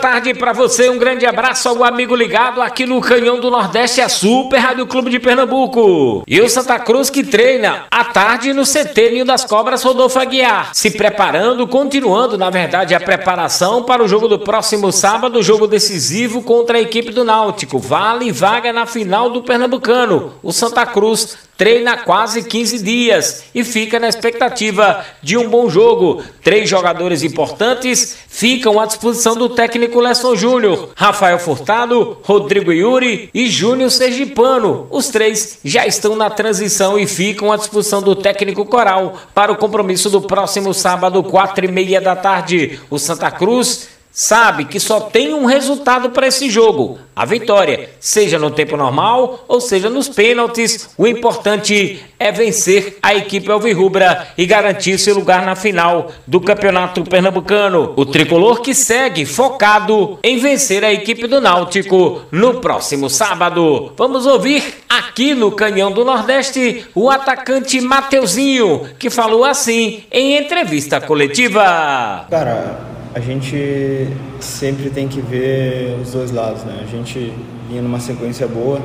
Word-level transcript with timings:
Tarde 0.00 0.32
para 0.32 0.52
você, 0.52 0.88
um 0.88 0.96
grande 0.96 1.26
abraço 1.26 1.68
ao 1.68 1.82
amigo 1.82 2.14
ligado 2.14 2.62
aqui 2.62 2.86
no 2.86 3.00
Canhão 3.00 3.40
do 3.40 3.50
Nordeste, 3.50 4.00
a 4.00 4.08
Super 4.08 4.58
Rádio 4.58 4.86
Clube 4.86 5.10
de 5.10 5.18
Pernambuco. 5.18 6.22
E 6.26 6.40
o 6.40 6.48
Santa 6.48 6.78
Cruz 6.78 7.10
que 7.10 7.24
treina 7.24 7.86
à 7.90 8.04
tarde 8.04 8.52
no 8.52 8.62
CT 8.62 9.24
das 9.24 9.44
Cobras 9.44 9.82
Rodolfo 9.82 10.20
Aguiar, 10.20 10.70
se 10.72 10.92
preparando, 10.92 11.66
continuando 11.66 12.38
na 12.38 12.48
verdade 12.48 12.94
a 12.94 13.00
preparação 13.00 13.82
para 13.82 14.02
o 14.02 14.06
jogo 14.08 14.28
do 14.28 14.38
próximo 14.38 14.92
sábado, 14.92 15.42
jogo 15.42 15.66
decisivo 15.66 16.42
contra 16.42 16.78
a 16.78 16.80
equipe 16.80 17.10
do 17.10 17.24
Náutico. 17.24 17.78
Vale 17.78 18.30
vaga 18.30 18.72
na 18.72 18.86
final 18.86 19.30
do 19.30 19.42
Pernambucano. 19.42 20.34
O 20.42 20.52
Santa 20.52 20.86
Cruz 20.86 21.36
treina 21.58 21.96
quase 21.96 22.44
15 22.44 22.82
dias 22.84 23.42
e 23.52 23.64
fica 23.64 23.98
na 23.98 24.08
expectativa 24.08 25.04
de 25.20 25.36
um 25.36 25.50
bom 25.50 25.68
jogo. 25.68 26.22
Três 26.40 26.70
jogadores 26.70 27.24
importantes 27.24 28.16
ficam 28.28 28.78
à 28.78 28.86
disposição 28.86 29.34
do 29.34 29.48
técnico 29.48 29.87
Lesson 29.96 30.36
Júnior, 30.36 30.90
Rafael 30.94 31.38
Furtado, 31.38 32.18
Rodrigo 32.22 32.72
Yuri 32.72 33.30
e 33.32 33.48
Júnior 33.48 33.90
Sergipano. 33.90 34.86
Os 34.90 35.08
três 35.08 35.58
já 35.64 35.86
estão 35.86 36.14
na 36.14 36.28
transição 36.28 36.98
e 36.98 37.06
ficam 37.06 37.50
à 37.50 37.56
disposição 37.56 38.02
do 38.02 38.14
técnico 38.14 38.64
Coral 38.64 39.16
para 39.34 39.50
o 39.52 39.56
compromisso 39.56 40.10
do 40.10 40.20
próximo 40.20 40.74
sábado, 40.74 41.22
quatro 41.22 41.64
e 41.64 41.68
meia 41.68 42.00
da 42.00 42.14
tarde. 42.14 42.78
O 42.90 42.98
Santa 42.98 43.30
Cruz 43.30 43.97
sabe 44.10 44.64
que 44.64 44.80
só 44.80 45.00
tem 45.00 45.32
um 45.32 45.44
resultado 45.44 46.10
para 46.10 46.26
esse 46.26 46.50
jogo: 46.50 46.98
a 47.14 47.24
vitória, 47.24 47.90
seja 48.00 48.38
no 48.38 48.50
tempo 48.50 48.76
normal 48.76 49.44
ou 49.48 49.60
seja 49.60 49.90
nos 49.90 50.08
pênaltis. 50.08 50.90
O 50.96 51.06
importante 51.06 52.00
é 52.18 52.30
vencer 52.30 52.98
a 53.02 53.14
equipe 53.14 53.50
alvirrubra 53.50 54.28
e 54.36 54.46
garantir 54.46 54.98
seu 54.98 55.14
lugar 55.14 55.44
na 55.44 55.54
final 55.54 56.12
do 56.26 56.40
Campeonato 56.40 57.02
Pernambucano. 57.04 57.92
O 57.96 58.06
tricolor 58.06 58.60
que 58.60 58.74
segue 58.74 59.24
focado 59.24 60.18
em 60.22 60.38
vencer 60.38 60.84
a 60.84 60.92
equipe 60.92 61.26
do 61.26 61.40
Náutico 61.40 62.22
no 62.30 62.60
próximo 62.60 63.08
sábado. 63.08 63.92
Vamos 63.96 64.26
ouvir 64.26 64.62
aqui 64.88 65.34
no 65.34 65.52
Canhão 65.52 65.92
do 65.92 66.04
Nordeste 66.04 66.86
o 66.94 67.10
atacante 67.10 67.80
Mateuzinho, 67.80 68.88
que 68.98 69.10
falou 69.10 69.44
assim 69.44 70.04
em 70.10 70.36
entrevista 70.36 71.00
coletiva. 71.00 72.26
Cara, 72.30 72.97
a 73.18 73.20
gente 73.20 74.06
sempre 74.38 74.90
tem 74.90 75.08
que 75.08 75.20
ver 75.20 75.98
os 76.00 76.12
dois 76.12 76.30
lados, 76.30 76.62
né? 76.62 76.78
A 76.80 76.86
gente 76.86 77.32
vinha 77.68 77.82
numa 77.82 77.98
sequência 77.98 78.46
boa, 78.46 78.78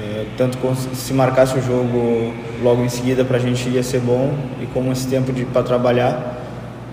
é, 0.00 0.26
tanto 0.38 0.56
se 0.94 1.12
marcasse 1.12 1.58
o 1.58 1.60
jogo 1.60 2.32
logo 2.62 2.84
em 2.84 2.88
seguida 2.88 3.24
para 3.24 3.38
a 3.38 3.40
gente 3.40 3.68
ia 3.68 3.82
ser 3.82 3.98
bom 3.98 4.32
e 4.62 4.66
como 4.66 4.92
esse 4.92 5.08
tempo 5.08 5.32
para 5.52 5.64
trabalhar, 5.64 6.40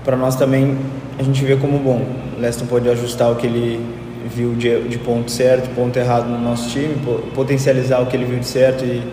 para 0.04 0.18
nós 0.18 0.36
também 0.36 0.76
a 1.20 1.22
gente 1.22 1.46
vê 1.46 1.56
como 1.56 1.78
bom. 1.78 2.04
O 2.36 2.42
Leston 2.42 2.66
pode 2.66 2.90
ajustar 2.90 3.32
o 3.32 3.36
que 3.36 3.46
ele 3.46 3.80
viu 4.26 4.56
de, 4.56 4.88
de 4.88 4.98
ponto 4.98 5.30
certo, 5.30 5.70
ponto 5.76 5.96
errado 6.00 6.28
no 6.28 6.40
nosso 6.40 6.68
time, 6.72 6.96
potencializar 7.36 8.02
o 8.02 8.08
que 8.08 8.18
ele 8.18 8.26
viu 8.26 8.40
de 8.40 8.48
certo 8.48 8.84
e 8.84 9.04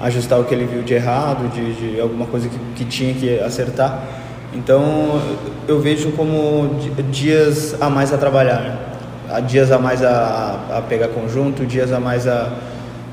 ajustar 0.00 0.40
o 0.40 0.44
que 0.44 0.54
ele 0.54 0.64
viu 0.64 0.80
de 0.82 0.94
errado, 0.94 1.46
de, 1.52 1.92
de 1.92 2.00
alguma 2.00 2.24
coisa 2.24 2.48
que, 2.48 2.58
que 2.74 2.84
tinha 2.86 3.12
que 3.12 3.38
acertar. 3.40 4.19
Então 4.52 5.20
eu 5.68 5.80
vejo 5.80 6.10
como 6.12 6.76
dias 7.10 7.80
a 7.80 7.88
mais 7.88 8.12
a 8.12 8.18
trabalhar, 8.18 8.60
né? 8.60 8.78
dias 9.46 9.70
a 9.70 9.78
mais 9.78 10.02
a, 10.02 10.58
a 10.78 10.82
pegar 10.82 11.08
conjunto, 11.08 11.64
dias 11.64 11.92
a 11.92 12.00
mais 12.00 12.26
a, 12.26 12.50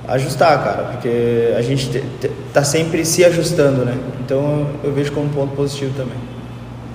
a 0.07 0.13
ajustar, 0.13 0.63
cara, 0.63 0.83
porque 0.91 1.53
a 1.55 1.61
gente 1.61 2.03
está 2.47 2.63
sempre 2.63 3.05
se 3.05 3.23
ajustando, 3.23 3.85
né? 3.85 3.95
Então 4.19 4.67
eu 4.83 4.91
vejo 4.91 5.11
como 5.11 5.27
um 5.27 5.29
ponto 5.29 5.55
positivo 5.55 5.93
também. 5.95 6.17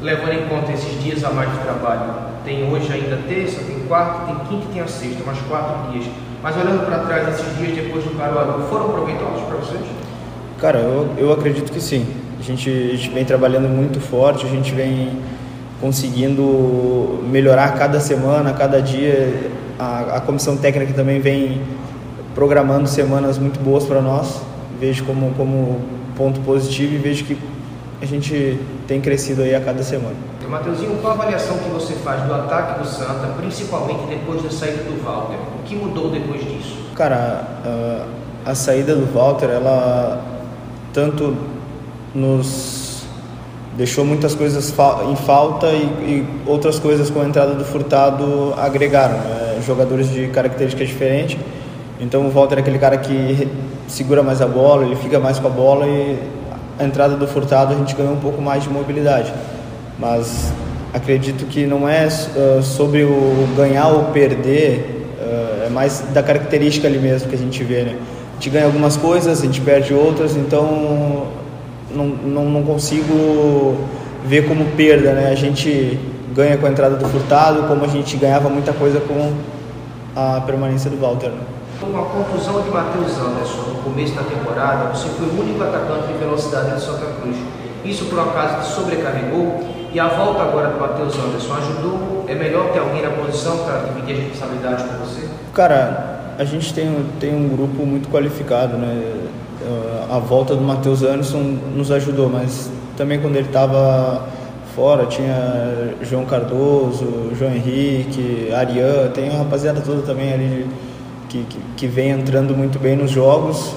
Levando 0.01 0.33
em 0.33 0.49
conta 0.49 0.73
esses 0.73 1.01
dias 1.01 1.23
a 1.23 1.31
mais 1.31 1.49
de 1.53 1.59
trabalho, 1.59 2.13
tem 2.45 2.69
hoje 2.69 2.93
ainda 2.93 3.17
terça, 3.29 3.61
tem 3.65 3.79
quarta, 3.87 4.27
tem 4.27 4.35
quinta 4.49 4.67
e 4.69 4.73
tem 4.73 4.83
a 4.83 4.89
sexta, 4.89 5.23
mais 5.25 5.39
quatro 5.49 5.93
dias. 5.93 6.07
Mas 6.43 6.57
olhando 6.57 6.85
para 6.85 6.99
trás, 6.99 7.29
esses 7.29 7.57
dias 7.57 7.77
depois 7.77 8.03
do 8.03 8.19
Caruaru, 8.19 8.65
foram 8.65 8.89
proveitosos 8.89 9.43
para 9.43 9.57
vocês? 9.59 9.83
Cara, 10.61 10.81
eu, 10.81 11.09
eu 11.17 11.33
acredito 11.33 11.71
que 11.71 11.81
sim. 11.81 12.05
A 12.43 12.45
gente, 12.45 12.69
a 12.69 12.97
gente 12.97 13.11
vem 13.11 13.25
trabalhando 13.25 13.69
muito 13.69 14.01
forte, 14.01 14.45
a 14.45 14.49
gente 14.49 14.75
vem 14.75 15.17
conseguindo 15.81 17.21
melhorar 17.31 17.79
cada 17.79 18.01
semana, 18.01 18.53
cada 18.53 18.83
dia. 18.83 19.53
A, 19.79 20.17
a 20.17 20.21
comissão 20.21 20.57
técnica 20.57 20.93
também 20.93 21.21
vem 21.21 21.63
programando 22.35 22.89
semanas 22.89 23.39
muito 23.39 23.61
boas 23.61 23.85
para 23.85 24.01
nós. 24.01 24.43
Vejo 24.81 25.05
como, 25.05 25.33
como 25.37 25.83
ponto 26.17 26.41
positivo 26.41 26.97
e 26.97 26.99
vejo 26.99 27.25
que 27.27 27.39
a 28.01 28.07
gente 28.07 28.59
tem 28.89 29.01
crescido 29.01 29.43
aí 29.43 29.55
a 29.55 29.61
cada 29.61 29.85
semana. 29.85 30.17
Mateuzinho, 30.49 30.99
qual 31.01 31.13
a 31.13 31.15
avaliação 31.15 31.57
que 31.59 31.71
você 31.71 31.95
faz 31.95 32.25
do 32.25 32.35
ataque 32.35 32.81
do 32.81 32.85
Santa, 32.85 33.29
principalmente 33.39 34.05
depois 34.09 34.43
da 34.43 34.51
saída 34.51 34.83
do 34.83 35.01
Walter? 35.05 35.37
O 35.61 35.63
que 35.65 35.77
mudou 35.77 36.11
depois 36.11 36.43
disso? 36.43 36.77
Cara, 36.97 37.47
a, 38.45 38.51
a 38.51 38.55
saída 38.57 38.97
do 38.97 39.07
Walter, 39.15 39.49
ela 39.49 40.21
tanto 40.93 41.37
nos 42.15 43.05
deixou 43.77 44.05
muitas 44.05 44.35
coisas 44.35 44.75
em 45.11 45.17
falta 45.17 45.67
e, 45.69 45.83
e 45.83 46.27
outras 46.47 46.79
coisas 46.79 47.09
com 47.09 47.21
a 47.21 47.25
entrada 47.25 47.55
do 47.55 47.65
Furtado 47.65 48.55
agregaram. 48.57 49.15
Né? 49.15 49.63
Jogadores 49.67 50.11
de 50.11 50.29
características 50.29 50.89
diferentes. 50.89 51.39
Então 52.01 52.27
o 52.27 52.31
Walter 52.31 52.57
é 52.57 52.61
aquele 52.61 52.79
cara 52.79 52.97
que 52.99 53.49
segura 53.89 54.23
mais 54.23 54.43
a 54.43 54.47
bola, 54.47 54.85
ele 54.85 54.97
fica 54.97 55.19
mais 55.19 55.39
com 55.39 55.47
a 55.47 55.51
bola 55.51 55.87
e 55.87 56.19
a 56.79 56.85
entrada 56.85 57.17
do 57.17 57.27
Furtado 57.27 57.75
a 57.75 57.77
gente 57.77 57.95
ganhou 57.95 58.13
um 58.13 58.21
pouco 58.21 58.43
mais 58.43 58.65
de 58.65 58.71
mobilidade. 58.71 59.33
Mas 59.99 60.53
acredito 60.93 61.47
que 61.47 61.67
não 61.67 61.89
é 61.89 62.07
uh, 62.07 62.63
sobre 62.63 63.05
o 63.05 63.49
ganhar 63.57 63.89
ou 63.89 64.05
perder, 64.07 65.07
uh, 65.19 65.67
é 65.67 65.69
mais 65.71 66.05
da 66.13 66.23
característica 66.23 66.89
ali 66.89 66.99
mesmo 66.99 67.29
que 67.29 67.35
a 67.35 67.39
gente 67.39 67.63
vê, 67.63 67.83
né? 67.83 67.97
A 68.33 68.35
gente 68.35 68.51
ganha 68.51 68.67
algumas 68.67 68.97
coisas, 68.97 69.41
a 69.41 69.45
gente 69.45 69.61
perde 69.61 69.95
outras, 69.95 70.37
então 70.37 71.29
não, 71.95 72.07
não, 72.07 72.45
não 72.47 72.63
consigo 72.63 73.77
ver 74.25 74.49
como 74.49 74.65
perda, 74.77 75.13
né? 75.13 75.31
A 75.31 75.35
gente 75.35 75.99
ganha 76.35 76.57
com 76.57 76.67
a 76.67 76.71
entrada 76.71 76.97
do 76.97 77.05
Furtado, 77.09 77.65
como 77.69 77.85
a 77.85 77.89
gente 77.89 78.17
ganhava 78.17 78.49
muita 78.49 78.73
coisa 78.73 79.01
com 79.01 79.33
a 80.17 80.41
permanência 80.41 80.91
do 80.91 80.97
Walter. 80.99 81.29
Né? 81.29 81.41
Com 81.81 81.99
a 81.99 82.05
conclusão 82.05 82.63
de 82.63 82.71
Matheus 82.71 83.19
Anderson 83.19 83.63
no 83.71 83.83
começo 83.83 84.15
da 84.15 84.23
temporada, 84.23 84.95
você 84.95 85.09
foi 85.09 85.27
o 85.27 85.41
único 85.41 85.63
atacante 85.63 86.09
de 86.09 86.19
velocidade 86.19 86.75
de 86.75 86.81
Santa 86.81 87.07
Cruz. 87.21 87.37
Isso 87.85 88.05
por 88.07 88.21
acaso 88.21 88.61
te 88.61 88.75
sobrecarregou 88.75 89.61
e 89.93 89.99
a 89.99 90.09
volta 90.09 90.43
agora 90.43 90.69
do 90.69 90.81
Matheus 90.81 91.15
Anderson 91.19 91.55
ajudou? 91.55 92.25
É 92.29 92.35
melhor 92.35 92.73
ter 92.73 92.79
alguém 92.79 93.03
na 93.03 93.11
posição 93.11 93.59
para 93.59 93.79
dividir 93.79 94.17
a 94.17 94.19
responsabilidade 94.21 94.85
com 94.85 95.05
você? 95.05 95.29
Cara, 95.53 96.35
a 96.39 96.45
gente 96.45 96.73
tem, 96.73 97.05
tem 97.21 97.35
um 97.35 97.49
grupo 97.49 97.85
muito 97.85 98.09
qualificado, 98.09 98.77
né? 98.79 99.22
A 100.11 100.19
volta 100.19 100.55
do 100.55 100.63
Matheus 100.63 101.03
Anderson 101.03 101.57
nos 101.75 101.91
ajudou, 101.91 102.29
mas 102.29 102.71
também 102.97 103.21
quando 103.21 103.37
ele 103.37 103.47
estava 103.47 104.29
fora 104.75 105.07
tinha 105.07 105.95
João 106.03 106.25
Cardoso, 106.25 107.31
João 107.39 107.53
Henrique, 107.53 108.53
Arian, 108.53 109.09
tem 109.13 109.29
uma 109.31 109.39
rapaziada 109.39 109.81
toda 109.81 110.03
também 110.03 110.33
ali 110.33 110.67
que, 111.29 111.45
que, 111.45 111.59
que 111.77 111.87
vem 111.87 112.11
entrando 112.11 112.55
muito 112.55 112.79
bem 112.79 112.97
nos 112.97 113.11
jogos. 113.11 113.75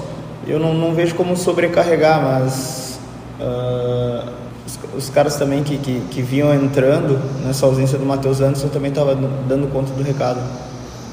Eu 0.48 0.60
não, 0.60 0.74
não 0.74 0.94
vejo 0.94 1.16
como 1.16 1.36
sobrecarregar, 1.36 2.22
mas 2.22 3.00
uh, 3.40 4.30
os, 4.66 4.80
os, 4.98 5.10
caras 5.10 5.36
também 5.38 5.64
que, 5.64 5.78
que, 5.78 6.02
que 6.12 6.22
vinham 6.22 6.54
entrando 6.54 7.20
nessa 7.44 7.66
ausência 7.66 7.98
do 7.98 8.06
Matheus 8.06 8.42
Anderson 8.42 8.68
também 8.68 8.90
estavam 8.90 9.16
dando 9.48 9.72
conta 9.72 9.92
do 9.94 10.04
recado 10.04 10.40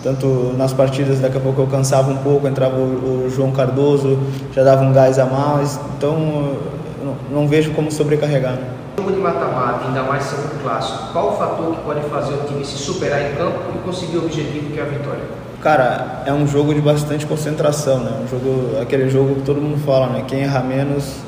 tanto 0.02 0.54
nas 0.56 0.72
partidas 0.72 1.20
daqui 1.20 1.36
a 1.36 1.40
pouco 1.40 1.62
eu 1.62 1.66
cansava 1.66 2.10
um 2.10 2.16
pouco, 2.16 2.46
entrava 2.48 2.76
o, 2.76 3.26
o 3.26 3.30
João 3.30 3.52
Cardoso, 3.52 4.18
já 4.52 4.62
dava 4.62 4.82
um 4.82 4.92
gás 4.92 5.18
a 5.18 5.24
mais, 5.24 5.78
então 5.96 6.16
não, 7.02 7.16
não, 7.30 7.48
vejo 7.48 7.72
como 7.72 7.90
sobrecarregar. 7.90 8.54
Né? 8.54 8.66
Jogo 8.98 9.12
de 9.12 9.18
mata-mata, 9.18 9.86
ainda 9.86 10.02
mais 10.02 10.24
sendo 10.24 10.62
clássico, 10.62 11.12
qual 11.12 11.30
o 11.30 11.36
fator 11.36 11.74
que 11.74 11.80
pode 11.82 12.00
fazer 12.02 12.34
o 12.34 12.46
time 12.46 12.64
se 12.64 12.76
superar 12.78 13.22
em 13.22 13.34
campo 13.34 13.58
e 13.74 13.78
conseguir 13.78 14.18
o 14.18 14.24
objetivo 14.24 14.70
que 14.70 14.78
é 14.78 14.82
a 14.82 14.86
vitória? 14.86 15.22
Cara, 15.62 16.24
é 16.26 16.32
um 16.32 16.46
jogo 16.46 16.74
de 16.74 16.80
bastante 16.80 17.24
concentração, 17.24 18.00
né? 18.00 18.10
Um 18.24 18.28
jogo, 18.28 18.80
aquele 18.82 19.08
jogo 19.08 19.36
que 19.36 19.42
todo 19.42 19.60
mundo 19.60 19.78
fala, 19.86 20.08
né? 20.08 20.24
Quem 20.26 20.40
errar 20.40 20.64
menos 20.64 21.18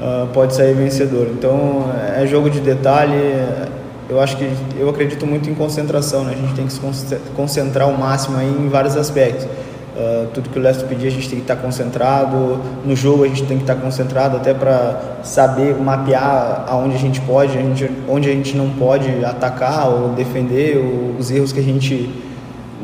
uh, 0.00 0.26
pode 0.32 0.52
sair 0.52 0.74
vencedor. 0.74 1.28
Então 1.28 1.84
é 2.16 2.26
jogo 2.26 2.50
de 2.50 2.58
detalhe, 2.58 3.14
eu 4.08 4.20
acho 4.20 4.36
que 4.36 4.50
eu 4.78 4.88
acredito 4.88 5.26
muito 5.26 5.48
em 5.48 5.54
concentração, 5.54 6.24
né? 6.24 6.32
A 6.32 6.36
gente 6.36 6.54
tem 6.54 6.66
que 6.66 6.72
se 6.72 6.80
concentrar 7.34 7.88
ao 7.88 7.94
máximo 7.94 8.40
em 8.40 8.68
vários 8.68 8.96
aspectos. 8.96 9.44
Uh, 9.44 10.26
tudo 10.34 10.50
que 10.50 10.58
o 10.58 10.62
Lester 10.62 10.88
pedir 10.88 11.06
a 11.06 11.10
gente 11.10 11.28
tem 11.28 11.38
que 11.38 11.44
estar 11.44 11.54
concentrado 11.54 12.58
no 12.84 12.96
jogo 12.96 13.22
a 13.22 13.28
gente 13.28 13.44
tem 13.44 13.56
que 13.56 13.62
estar 13.62 13.76
concentrado 13.76 14.36
até 14.36 14.52
para 14.52 15.20
saber 15.22 15.76
mapear 15.76 16.64
aonde 16.66 16.96
a 16.96 16.98
gente 16.98 17.20
pode 17.20 17.56
a 17.56 17.62
gente, 17.62 17.88
onde 18.08 18.28
a 18.28 18.32
gente 18.32 18.56
não 18.56 18.70
pode 18.70 19.24
atacar 19.24 19.88
ou 19.88 20.08
defender 20.08 20.78
ou 20.78 21.16
os 21.16 21.30
erros 21.30 21.52
que 21.52 21.60
a 21.60 21.62
gente 21.62 22.10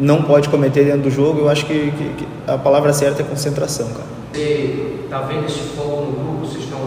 não 0.01 0.23
pode 0.23 0.49
cometer 0.49 0.85
dentro 0.85 1.03
do 1.03 1.11
jogo, 1.11 1.41
eu 1.41 1.49
acho 1.49 1.67
que, 1.67 1.91
que, 1.91 2.15
que 2.15 2.27
a 2.47 2.57
palavra 2.57 2.93
certa 2.93 3.23
é 3.23 3.25
concentração, 3.25 3.89
cara. 3.89 4.09
Você 4.33 5.01
está 5.05 5.21
vendo 5.21 5.45
esse 5.45 5.61
foco 5.77 6.07
no 6.07 6.13
grupo? 6.13 6.47
Vocês 6.47 6.65
estão. 6.65 6.81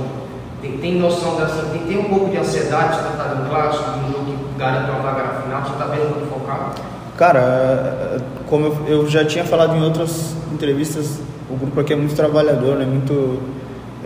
Tem, 0.62 0.78
tem 0.78 0.96
noção. 0.96 1.38
Assim, 1.38 1.70
tem, 1.72 1.82
tem 1.86 1.98
um 2.00 2.06
pouco 2.06 2.30
de 2.32 2.38
ansiedade 2.38 3.04
de 3.04 3.12
estar 3.12 3.36
no 3.36 3.50
clássico, 3.50 4.00
num 4.00 4.12
jogo 4.12 4.26
que 4.26 4.58
garante 4.58 4.90
uma 4.90 5.00
vaga 5.00 5.24
na 5.24 5.42
final? 5.42 5.64
Você 5.64 5.74
está 5.74 5.86
vendo 5.86 6.16
muito 6.16 6.30
focado? 6.34 6.94
Cara, 7.18 8.18
como 8.48 8.86
eu 8.88 9.08
já 9.08 9.24
tinha 9.24 9.44
falado 9.44 9.76
em 9.76 9.84
outras 9.84 10.36
entrevistas, 10.52 11.20
o 11.50 11.56
grupo 11.56 11.80
aqui 11.80 11.94
é 11.94 11.96
muito 11.96 12.16
trabalhador, 12.16 12.78
né? 12.78 12.86
Muito 12.86 13.40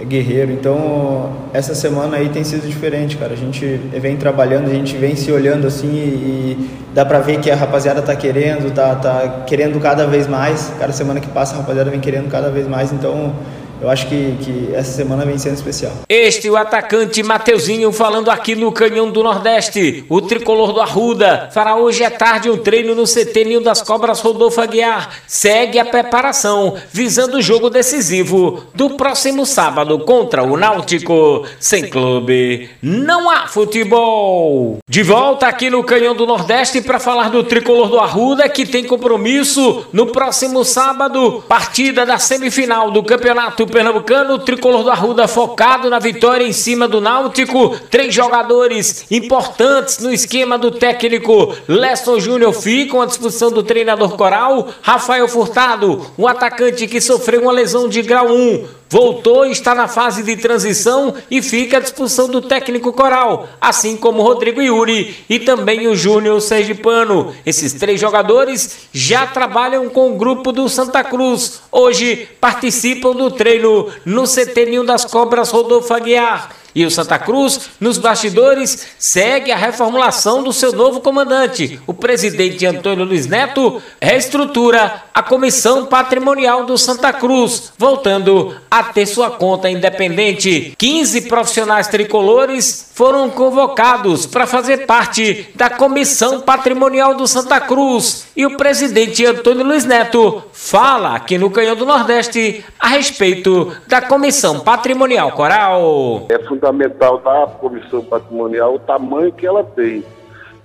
guerreiro. 0.05 0.51
Então, 0.51 1.31
essa 1.53 1.73
semana 1.73 2.17
aí 2.17 2.29
tem 2.29 2.43
sido 2.43 2.67
diferente, 2.67 3.17
cara. 3.17 3.33
A 3.33 3.37
gente 3.37 3.65
vem 3.65 4.17
trabalhando, 4.17 4.69
a 4.69 4.73
gente 4.73 4.95
vem 4.97 5.15
se 5.15 5.31
olhando 5.31 5.65
assim 5.67 5.87
e, 5.87 6.57
e 6.59 6.69
dá 6.93 7.05
pra 7.05 7.19
ver 7.19 7.39
que 7.39 7.49
a 7.49 7.55
rapaziada 7.55 8.01
tá 8.01 8.15
querendo, 8.15 8.73
tá, 8.73 8.95
tá 8.95 9.43
querendo 9.47 9.79
cada 9.79 10.05
vez 10.05 10.27
mais. 10.27 10.71
Cada 10.79 10.93
semana 10.93 11.19
que 11.19 11.27
passa 11.27 11.55
a 11.55 11.59
rapaziada 11.59 11.89
vem 11.89 11.99
querendo 11.99 12.29
cada 12.29 12.49
vez 12.49 12.67
mais. 12.67 12.91
Então, 12.91 13.33
eu 13.79 13.89
acho 13.89 14.07
que, 14.07 14.35
que 14.41 14.73
essa 14.73 14.91
semana 14.91 15.25
vem 15.25 15.37
sendo 15.37 15.55
especial. 15.55 15.93
Este 16.09 16.49
o 16.49 16.57
atacante 16.57 17.21
Mateuzinho 17.21 17.91
falando 17.91 18.31
aqui 18.31 18.55
no 18.55 18.71
Canhão 18.71 19.11
do 19.11 19.21
Nordeste. 19.21 20.03
O 20.09 20.21
tricolor 20.21 20.73
do 20.73 20.81
Arruda 20.81 21.49
fará 21.53 21.75
hoje 21.75 22.03
à 22.03 22.09
tarde 22.09 22.49
um 22.49 22.57
treino 22.57 22.95
no 22.95 23.03
CT 23.03 23.45
Ninho 23.45 23.61
das 23.61 23.81
Cobras 23.81 24.19
Rodolfo 24.19 24.59
Aguiar. 24.59 25.09
Segue 25.27 25.77
a 25.77 25.85
preparação 25.85 26.75
visando 26.91 27.37
o 27.37 27.41
jogo 27.41 27.69
decisivo 27.69 28.63
do 28.73 28.91
próximo 28.91 29.45
sábado 29.45 29.99
contra 29.99 30.41
o 30.41 30.57
Náutico. 30.57 31.45
Sem 31.59 31.87
clube, 31.87 32.69
não 32.81 33.29
há 33.29 33.47
futebol. 33.47 34.77
De 34.89 35.03
volta 35.03 35.47
aqui 35.47 35.69
no 35.69 35.83
Canhão 35.83 36.15
do 36.15 36.25
Nordeste 36.25 36.81
para 36.81 36.99
falar 36.99 37.29
do 37.29 37.43
tricolor 37.43 37.89
do 37.89 37.99
Arruda 37.99 38.49
que 38.49 38.65
tem 38.65 38.85
compromisso 38.85 39.85
no 39.93 40.07
próximo 40.07 40.63
sábado, 40.63 41.43
partida 41.47 42.05
da 42.05 42.17
semifinal 42.17 42.89
do 42.89 43.03
Campeonato 43.03 43.66
Pernambucano, 43.67 44.35
o 44.35 44.39
tricolor 44.39 44.83
do 44.83 44.91
Arruda 44.91 45.27
focado 45.27 45.89
na 45.89 45.99
vitória 45.99 46.45
em 46.45 46.53
cima 46.53 46.87
do 46.87 47.01
Náutico. 47.01 47.77
Três 47.89 48.13
jogadores 48.13 49.05
importantes 49.11 49.99
no 49.99 50.11
esquema 50.11 50.57
do 50.57 50.71
técnico 50.71 51.53
Leston 51.67 52.19
Júnior 52.19 52.53
ficam 52.53 53.01
à 53.01 53.05
disposição 53.05 53.51
do 53.51 53.63
treinador 53.63 54.15
coral. 54.15 54.69
Rafael 54.81 55.27
Furtado, 55.27 56.05
um 56.17 56.27
atacante 56.27 56.87
que 56.87 57.01
sofreu 57.01 57.41
uma 57.41 57.51
lesão 57.51 57.87
de 57.87 58.01
grau 58.01 58.27
1 58.27 58.76
voltou, 58.89 59.45
está 59.45 59.73
na 59.73 59.87
fase 59.87 60.23
de 60.23 60.35
transição 60.37 61.13
e 61.29 61.41
fica 61.41 61.77
à 61.77 61.79
disposição 61.79 62.27
do 62.27 62.41
técnico 62.41 62.93
coral, 62.93 63.47
assim 63.59 63.97
como 63.97 64.21
Rodrigo 64.21 64.61
Yuri 64.61 65.15
e 65.29 65.39
também 65.39 65.87
o 65.87 65.95
Júnior 65.95 66.41
Sergipano. 66.41 67.33
Esses 67.45 67.73
três 67.73 67.99
jogadores 67.99 68.87
já 68.91 69.25
trabalham 69.25 69.89
com 69.89 70.11
o 70.11 70.17
grupo 70.17 70.51
do 70.51 70.69
Santa 70.69 71.03
Cruz. 71.03 71.61
Hoje 71.71 72.27
participam 72.39 73.13
do 73.13 73.31
treino 73.31 73.87
no 74.05 74.23
CT 74.23 74.67
das 74.85 75.05
Cobras 75.05 75.49
Rodolfo 75.49 75.93
Aguiar. 75.93 76.49
E 76.77 76.85
o 76.85 76.91
Santa 76.91 77.17
Cruz, 77.17 77.71
nos 77.79 77.97
bastidores, 77.97 78.85
segue 78.99 79.51
a 79.51 79.57
reformulação 79.57 80.43
do 80.43 80.53
seu 80.53 80.71
novo 80.71 81.01
comandante. 81.01 81.81
O 81.87 81.93
presidente 81.93 82.67
Antônio 82.67 83.03
Luiz 83.03 83.25
Neto 83.25 83.81
reestrutura 83.99 85.01
a 85.11 85.23
comissão 85.23 85.87
patrimonial 85.87 86.67
do 86.67 86.77
Santa 86.77 87.11
Cruz, 87.11 87.73
voltando 87.79 88.55
a 88.69 88.83
ter 88.83 89.07
sua 89.07 89.31
conta 89.31 89.67
independente. 89.67 90.75
15 90.77 91.21
profissionais 91.21 91.87
tricolores 91.87 92.91
foram 92.93 93.27
convocados 93.27 94.27
para 94.27 94.45
fazer 94.45 94.85
parte 94.85 95.49
da 95.55 95.71
comissão 95.71 96.41
patrimonial 96.41 97.15
do 97.15 97.27
Santa 97.27 97.59
Cruz. 97.59 98.27
E 98.35 98.45
o 98.45 98.55
presidente 98.55 99.25
Antônio 99.25 99.65
Luiz 99.65 99.83
Neto 99.83 100.43
fala 100.53 101.15
aqui 101.15 101.39
no 101.39 101.49
Canhão 101.49 101.75
do 101.75 101.87
Nordeste 101.87 102.63
a 102.79 102.89
respeito 102.89 103.75
da 103.87 103.99
comissão 103.99 104.59
patrimonial 104.59 105.31
coral. 105.31 106.27
É 106.29 106.37
fundamental 106.67 107.19
da 107.19 107.47
comissão 107.47 108.03
patrimonial 108.03 108.75
o 108.75 108.79
tamanho 108.79 109.31
que 109.31 109.45
ela 109.45 109.63
tem. 109.63 110.03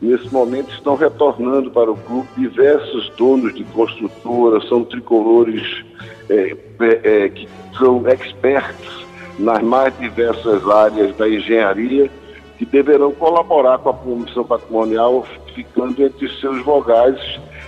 Nesse 0.00 0.32
momento 0.32 0.72
estão 0.72 0.96
retornando 0.96 1.70
para 1.70 1.90
o 1.90 1.96
clube 1.96 2.28
diversos 2.36 3.08
donos 3.10 3.54
de 3.54 3.62
construtoras, 3.64 4.68
são 4.68 4.84
tricolores 4.84 5.84
é, 6.28 6.56
é, 6.80 7.00
é, 7.04 7.28
que 7.28 7.48
são 7.78 8.02
expertos 8.08 9.06
nas 9.38 9.62
mais 9.62 9.96
diversas 9.98 10.68
áreas 10.68 11.16
da 11.16 11.28
engenharia, 11.28 12.10
que 12.58 12.66
deverão 12.66 13.12
colaborar 13.12 13.78
com 13.78 13.90
a 13.90 13.94
comissão 13.94 14.44
patrimonial, 14.44 15.24
ficando 15.54 16.02
entre 16.04 16.28
seus 16.40 16.62
vogais 16.64 17.18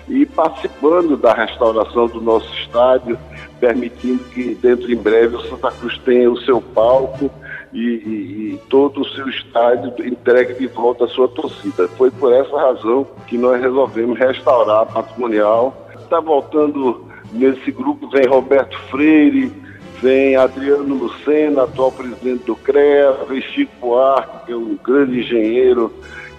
e 0.09 0.27
participando 0.27 1.17
da 1.17 1.33
restauração 1.33 2.09
do 2.09 2.21
nosso 2.21 2.53
estádio, 2.59 3.17
permitindo 3.61 4.25
que 4.25 4.57
dentro 4.57 4.93
em 4.93 4.97
breve 4.97 5.37
o 5.37 5.49
Santa 5.49 5.71
Cruz 5.71 5.97
tenha 5.99 6.31
o 6.31 6.41
seu 6.41 6.61
palco 6.61 7.31
e, 7.75 7.79
e, 7.79 8.55
e, 8.55 8.61
todo 8.71 9.01
o 9.01 9.09
seu 9.09 9.29
estádio 9.29 9.93
entregue 10.07 10.55
de 10.55 10.69
volta 10.69 11.05
à 11.05 11.09
sua 11.09 11.27
torcida. 11.27 11.89
Foi 11.89 12.09
por 12.09 12.33
essa 12.33 12.57
razão 12.57 13.05
que 13.27 13.37
nós 13.37 13.61
resolvemos 13.61 14.17
restaurar 14.17 14.83
a 14.83 14.87
patrimonial. 14.87 15.89
Está 16.01 16.21
voltando 16.21 17.05
nesse 17.33 17.73
grupo, 17.73 18.09
vem 18.11 18.27
Roberto 18.27 18.79
Freire, 18.91 19.53
vem 20.01 20.37
Adriano 20.37 20.95
Lucena, 20.95 21.65
atual 21.65 21.91
presidente 21.91 22.45
do 22.45 22.55
CREA, 22.55 23.13
vem 23.29 23.43
Chico 23.43 23.73
Buarque, 23.81 24.47
que 24.47 24.53
é 24.53 24.57
um 24.57 24.79
grande 24.83 25.19
engenheiro 25.19 25.93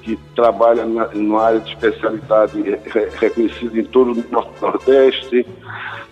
que 0.04 0.18
trabalha 0.36 0.86
na, 0.86 1.08
numa 1.08 1.44
área 1.44 1.60
de 1.60 1.74
especialidade 1.74 2.64
reconhecida 3.20 3.78
em 3.78 3.84
todo 3.84 4.14
o 4.14 4.24
Nordeste. 4.62 5.46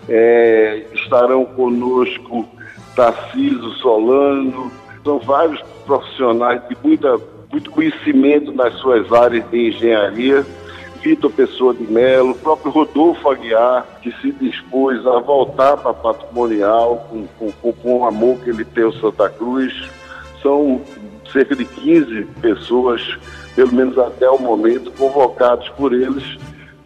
É, 0.10 0.86
estarão 0.94 1.46
conosco 1.46 2.46
Tarciso 2.94 3.70
Solano, 3.76 4.70
são 5.04 5.20
vários 5.20 5.62
profissionais 5.86 6.62
de 6.68 6.78
muita, 6.84 7.18
muito 7.52 7.70
conhecimento 7.72 8.52
nas 8.52 8.74
suas 8.76 9.12
áreas 9.12 9.50
de 9.50 9.70
engenharia. 9.70 10.46
Vitor 11.02 11.32
Pessoa 11.32 11.74
de 11.74 11.84
Melo, 11.84 12.32
o 12.32 12.36
próprio 12.36 12.72
Rodolfo 12.72 13.30
Aguiar, 13.30 13.86
que 14.02 14.10
se 14.22 14.32
dispôs 14.32 15.06
a 15.06 15.20
voltar 15.20 15.76
para 15.76 15.94
patrimonial 15.94 17.06
com, 17.10 17.52
com, 17.52 17.74
com 17.74 18.00
o 18.00 18.06
amor 18.06 18.40
que 18.40 18.50
ele 18.50 18.64
tem 18.64 18.86
ao 18.86 18.94
Santa 18.94 19.30
Cruz. 19.30 19.74
São 20.42 20.82
cerca 21.30 21.58
de 21.58 21.66
15 21.66 22.24
pessoas, 22.42 23.02
pelo 23.54 23.74
menos 23.74 23.98
até 23.98 24.30
o 24.30 24.40
momento, 24.40 24.92
convocados 24.92 25.68
por 25.70 25.94
eles 25.94 26.38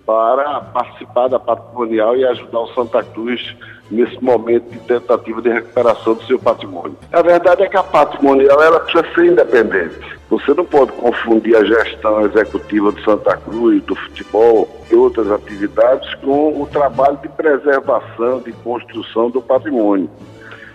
para 0.04 0.62
participar 0.62 1.28
da 1.28 1.38
patrimonial 1.38 2.16
e 2.18 2.26
ajudar 2.26 2.62
o 2.62 2.74
Santa 2.74 3.04
Cruz 3.04 3.56
nesse 3.90 4.22
momento 4.24 4.70
de 4.70 4.80
tentativa 4.80 5.42
de 5.42 5.50
recuperação 5.50 6.16
do 6.16 6.24
seu 6.24 6.38
patrimônio. 6.40 6.98
A 7.12 7.22
verdade 7.22 7.64
é 7.64 7.70
que 7.70 7.78
a 7.78 7.84
patrimonial 7.84 8.62
ela 8.62 8.80
precisa 8.80 9.06
ser 9.14 9.26
independente. 9.26 10.18
Você 10.30 10.54
não 10.54 10.66
pode 10.66 10.92
confundir 10.94 11.56
a 11.56 11.64
gestão 11.64 12.26
executiva 12.26 12.92
do 12.92 13.02
Santa 13.02 13.38
Cruz, 13.38 13.82
do 13.84 13.96
futebol 13.96 14.68
e 14.92 14.96
outras 14.96 15.32
atividades 15.32 16.14
com 16.16 16.62
o 16.62 16.68
trabalho 16.68 17.18
de 17.18 17.30
preservação, 17.30 18.42
de 18.42 18.52
construção 18.52 19.30
do 19.30 19.42
patrimônio. 19.42 20.10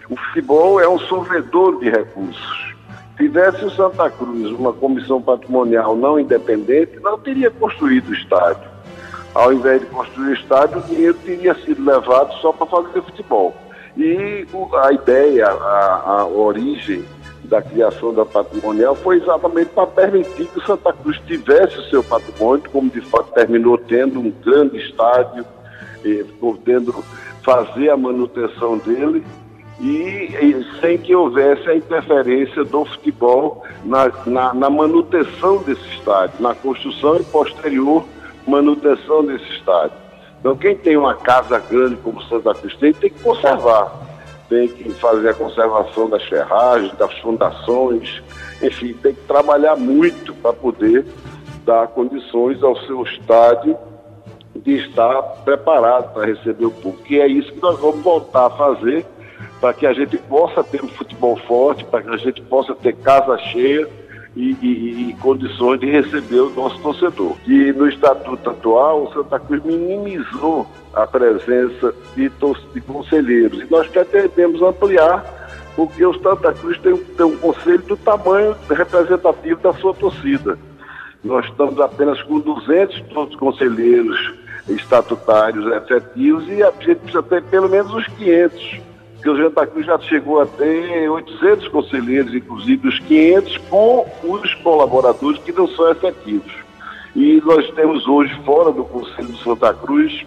O 0.09 0.17
futebol 0.17 0.81
é 0.81 0.89
um 0.89 0.99
sorvedor 0.99 1.79
de 1.81 1.91
recursos. 1.91 2.73
Tivesse 3.17 3.65
o 3.65 3.71
Santa 3.71 4.09
Cruz 4.11 4.51
uma 4.53 4.73
comissão 4.73 5.21
patrimonial 5.21 5.95
não 5.97 6.19
independente, 6.19 6.99
não 7.01 7.19
teria 7.19 7.51
construído 7.51 8.09
o 8.09 8.15
estádio 8.15 8.72
ao 9.35 9.53
invés 9.53 9.81
de 9.81 9.87
construir 9.87 10.35
estádio, 10.35 10.79
o 10.79 10.83
dinheiro 10.83 11.15
teria 11.25 11.55
sido 11.55 11.85
levado 11.85 12.33
só 12.41 12.53
para 12.53 12.67
fazer 12.67 13.03
futebol. 13.03 13.55
E 13.97 14.47
a 14.85 14.93
ideia, 14.93 15.49
a, 15.49 16.21
a 16.21 16.27
origem 16.27 17.05
da 17.45 17.61
criação 17.61 18.15
da 18.15 18.25
patrimonial 18.25 18.95
foi 18.95 19.17
exatamente 19.17 19.71
para 19.71 19.87
permitir 19.87 20.47
que 20.47 20.59
o 20.59 20.67
Santa 20.67 20.93
Cruz 20.93 21.19
tivesse 21.27 21.79
o 21.79 21.85
seu 21.91 22.03
patrimônio, 22.03 22.65
como 22.71 22.91
de 22.91 23.01
fato 23.03 23.33
terminou 23.33 23.77
tendo 23.77 24.21
um 24.21 24.31
grande 24.31 24.79
estádio, 24.79 25.45
podendo 26.41 27.05
fazer 27.43 27.91
a 27.91 27.97
manutenção 27.97 28.79
dele 28.79 29.25
e, 29.81 29.87
e, 29.87 30.67
sem 30.81 30.97
que 30.97 31.15
houvesse 31.15 31.69
a 31.69 31.75
interferência 31.75 32.65
do 32.65 32.85
futebol 32.85 33.65
na, 33.85 34.11
na, 34.27 34.55
na 34.55 34.71
manutenção 34.71 35.59
desse 35.59 35.87
estádio, 35.97 36.41
na 36.41 36.55
construção 36.55 37.17
e 37.17 37.25
posterior 37.25 38.05
manutenção 38.47 39.25
desse 39.25 39.45
estádio. 39.53 39.97
Então, 40.41 40.57
quem 40.57 40.77
tem 40.77 40.97
uma 40.97 41.15
casa 41.15 41.59
grande 41.59 41.97
como 41.97 42.23
Santa 42.25 42.55
Cruz 42.55 42.75
tem, 42.77 42.93
tem 42.93 43.11
que 43.11 43.21
conservar. 43.21 43.93
Tem 44.49 44.69
que 44.69 44.91
fazer 44.95 45.31
a 45.31 45.35
conservação 45.35 46.11
das 46.11 46.23
ferragens, 46.25 46.93
das 46.99 47.17
fundações, 47.21 48.23
enfim, 48.63 48.93
tem 48.95 49.15
que 49.15 49.21
trabalhar 49.23 49.77
muito 49.77 50.35
para 50.35 50.53
poder 50.53 51.07
dar 51.65 51.87
condições 51.89 52.63
ao 52.63 52.77
seu 52.81 53.03
estádio 53.03 53.77
de 54.55 54.77
estar 54.79 55.23
preparado 55.45 56.13
para 56.13 56.27
receber 56.27 56.67
o 56.67 56.71
público. 56.71 57.05
E 57.11 57.21
é 57.21 57.27
isso 57.27 57.53
que 57.53 57.63
nós 57.63 57.79
vamos 57.79 58.03
voltar 58.03 58.47
a 58.47 58.51
fazer 58.51 59.07
para 59.61 59.73
que 59.73 59.87
a 59.87 59.93
gente 59.93 60.19
possa 60.19 60.63
ter 60.63 60.85
um 60.85 60.89
futebol 60.89 61.37
forte, 61.37 61.85
para 61.85 62.03
que 62.03 62.11
a 62.11 62.17
gente 62.17 62.43
possa 62.43 62.75
ter 62.75 62.97
casa 62.97 63.39
cheia 63.39 63.89
e, 64.35 64.57
e, 64.63 65.11
e, 65.11 65.15
condições 65.21 65.81
de 65.81 65.91
receber 65.91 66.41
o 66.41 66.51
nosso 66.51 66.79
torcedor. 66.81 67.37
E 67.47 67.73
no 67.73 67.89
estatuto 67.89 68.51
atual, 68.51 69.05
o 69.05 69.13
Santa 69.13 69.39
Cruz 69.39 69.63
minimizou 69.65 70.67
a 70.95 71.07
presença 71.07 71.95
de, 72.17 72.31
de 72.75 72.81
conselheiros. 72.81 73.61
E 73.61 73.71
nós 73.71 73.87
pretendemos 73.89 74.63
ampliar, 74.63 75.25
porque 75.77 76.05
o 76.05 76.15
Santa 76.21 76.53
Cruz 76.53 76.79
tem, 76.79 76.97
tem 76.97 77.27
um 77.27 77.37
conselho 77.37 77.83
do 77.83 77.97
tamanho 77.97 78.57
representativo 78.71 79.61
da 79.61 79.73
sua 79.75 79.95
torcida. 79.95 80.59
Nós 81.23 81.45
estamos 81.47 81.79
apenas 81.81 82.21
com 82.23 82.41
200 82.41 83.01
todos 83.13 83.37
conselheiros 83.37 84.35
estatutários 84.69 85.67
efetivos 85.73 86.49
e 86.49 86.63
a 86.63 86.71
gente 86.81 86.97
precisa 86.97 87.23
ter 87.23 87.43
pelo 87.45 87.69
menos 87.69 87.93
uns 87.93 88.07
500 88.07 88.92
porque 89.23 89.31
o 89.31 89.37
Santa 89.37 89.67
Cruz 89.69 89.87
já 89.87 89.97
chegou 90.01 90.41
a 90.41 90.47
ter 90.47 91.09
800 91.09 91.69
conselheiros, 91.69 92.35
inclusive 92.35 92.89
os 92.89 92.99
500 92.99 93.59
com 93.71 94.05
os 94.25 94.55
colaboradores 94.55 95.41
que 95.43 95.53
não 95.53 95.69
são 95.69 95.93
efetivos. 95.93 96.53
E 97.15 97.41
nós 97.45 97.71
temos 97.71 98.05
hoje, 98.09 98.35
fora 98.45 98.73
do 98.73 98.83
Conselho 98.85 99.29
de 99.29 99.41
Santa 99.45 99.73
Cruz, 99.75 100.27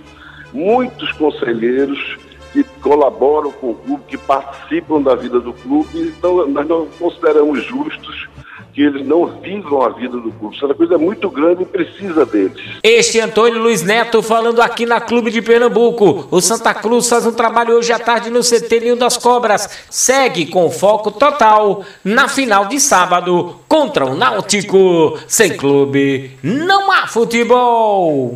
muitos 0.54 1.12
conselheiros 1.14 2.18
que 2.54 2.64
colaboram 2.82 3.52
com 3.52 3.72
o 3.72 3.76
clube, 3.76 4.04
que 4.08 4.18
participam 4.18 5.02
da 5.02 5.14
vida 5.14 5.42
do 5.42 5.52
clube, 5.52 6.14
então 6.18 6.48
nós 6.48 6.66
não 6.66 6.88
consideramos 6.98 7.66
justos 7.66 8.30
que 8.76 8.82
eles 8.82 9.08
não 9.08 9.26
vivam 9.42 9.82
a 9.82 9.90
vida 9.90 10.18
do 10.18 10.30
clube. 10.34 10.58
Essa 10.58 10.74
coisa 10.74 10.96
é 10.96 10.98
muito 10.98 11.30
grande 11.30 11.64
e 11.64 11.66
precisa 11.66 12.26
deles. 12.26 12.62
Este 12.84 13.22
Antônio 13.22 13.62
Luiz 13.62 13.82
Neto 13.82 14.22
falando 14.22 14.62
aqui 14.62 14.86
na 14.86 15.00
Clube 15.00 15.32
de 15.32 15.42
Pernambuco. 15.42 16.28
O 16.30 16.42
Santa 16.42 16.74
Cruz 16.74 17.08
faz 17.08 17.26
um 17.26 17.32
trabalho 17.32 17.78
hoje 17.78 17.94
à 17.94 18.00
tarde 18.00 18.30
no 18.30 18.42
CT 18.42 18.82
Ninho 18.82 18.98
das 18.98 19.16
Cobras. 19.16 19.70
Segue 19.90 20.48
com 20.48 20.70
foco 20.70 21.10
total 21.10 21.86
na 22.04 22.28
final 22.28 22.66
de 22.66 22.78
sábado 22.82 23.56
contra 23.66 24.06
o 24.06 24.14
Náutico. 24.14 25.18
Sem 25.26 25.56
clube, 25.56 26.32
não 26.44 26.92
há 26.92 27.08
futebol. 27.08 28.34